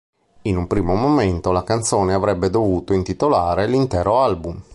In 0.45 0.57
un 0.57 0.65
primo 0.65 0.95
momento 0.95 1.51
la 1.51 1.63
canzone 1.63 2.15
avrebbe 2.15 2.49
dovuto 2.49 2.91
intitolare 2.93 3.67
l'intero 3.67 4.23
album. 4.23 4.59